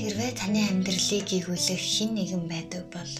[0.00, 3.12] Хэрвээ таны амьдралыг гүйгүүлэх хэн нэгэн байдаг бол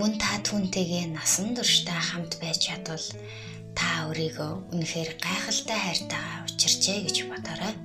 [0.00, 3.04] мөн та түүнтэйгээ насан туршдаа хамт байж чадвал
[3.76, 7.76] та өөрийгөө үнэхээр гайхалтай хайртайгаа учирчээ гэж бодоорой.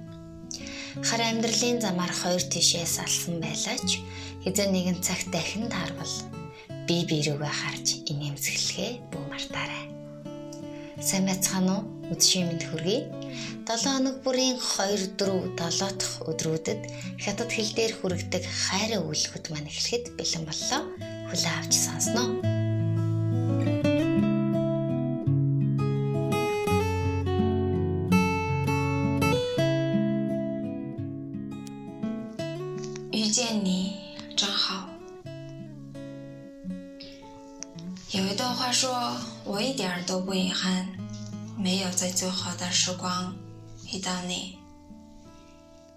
[1.04, 4.00] Хар амьдралын замаар хоёр тишээс алсан байлаач
[4.48, 6.16] хэзээ нэгэн цагт дахин таарвал
[6.88, 9.92] бие биерүүгээ харж инээмсэглэхээ бүү мартаарай.
[11.04, 11.99] Сайн байцгаана уу?
[12.13, 13.01] Үдшийн мэд хүргэе.
[13.65, 16.81] 7 хоног бүрийн 2 4 7 дахь өдрүүдэд
[17.23, 20.83] хятад хэл дээр хүрэгдэг хайрын үйлхүүд маань эхлэхэд бэлэн боллоо.
[21.29, 22.29] Хүлээ авч сонсноо.
[33.15, 33.97] 遇见你
[34.37, 34.89] 真好。
[38.11, 38.93] 有一段话说：“
[39.45, 40.87] 我一点都不遗憾。”
[41.62, 43.36] 没有在最好的时光
[43.92, 44.58] 遇到你，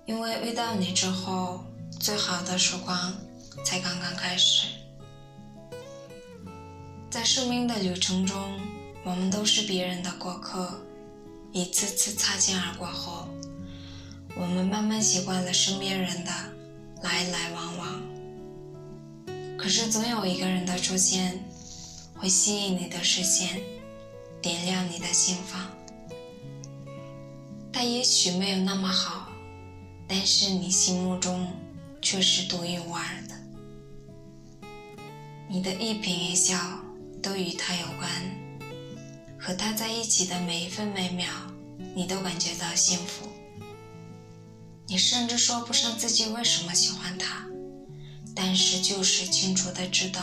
[0.07, 1.63] 因为遇到你之后，
[2.01, 3.15] 最好的时光
[3.65, 4.67] 才刚刚开始。
[7.09, 8.59] 在生命的旅程中，
[9.05, 10.83] 我们都是别人的过客，
[11.53, 13.29] 一次次擦肩而过后，
[14.35, 16.33] 我们慢慢习惯了身边人的
[17.05, 18.03] 来来往往。
[19.57, 21.41] 可是总有一个人的出现，
[22.17, 23.61] 会吸引你的视线。
[24.43, 25.71] 点亮你的心房，
[27.73, 29.29] 他也许没有那么好，
[30.09, 31.49] 但是你心目中
[32.03, 34.69] 却是独一无二的。
[35.49, 36.59] 你的一颦一笑
[37.23, 38.11] 都与他有关，
[39.39, 41.29] 和他在一起的每一分每秒，
[41.95, 43.29] 你都感觉到幸福。
[44.89, 47.47] 你甚至说不上自己为什么喜欢他，
[48.35, 50.21] 但是就是清楚的知道，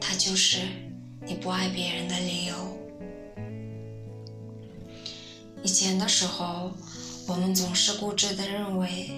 [0.00, 0.89] 他就是。
[1.26, 2.54] 你不爱别人的理由。
[5.62, 6.72] 以前的时候，
[7.26, 9.10] 我们总是固执的认为，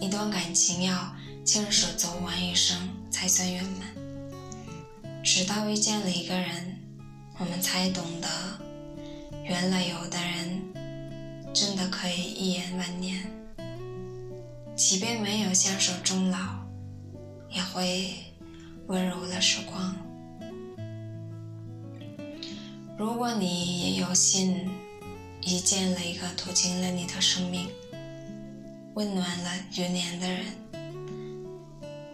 [0.00, 2.76] 一段感情要牵手走完一生
[3.10, 5.22] 才算圆满。
[5.24, 6.78] 直到遇见了一个人，
[7.38, 8.28] 我们才懂得，
[9.44, 10.62] 原来有的人
[11.52, 13.20] 真的可以一眼万年，
[14.76, 16.38] 即便没有相守终老，
[17.50, 18.14] 也会
[18.86, 19.96] 温柔了时光。
[23.02, 24.70] 如果你也有幸
[25.44, 27.68] 遇见了一个途经了你的生命、
[28.94, 30.44] 温暖了流年的人，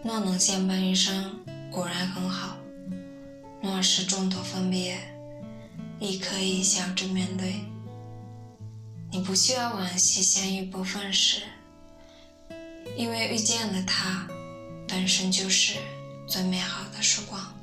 [0.03, 1.39] 若能相伴一生，
[1.69, 2.57] 果然很好；
[3.61, 4.97] 若是中途分别，
[5.99, 7.53] 亦可以笑着面对。
[9.11, 11.43] 你不需要惋惜相遇不分时，
[12.97, 14.27] 因为遇见了他，
[14.87, 15.75] 本身就是
[16.27, 17.58] 最美好的时光。